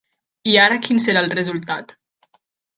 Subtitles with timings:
[0.53, 1.97] I ara quin serà el resultat?